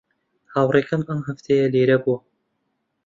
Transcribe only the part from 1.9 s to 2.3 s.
بووە.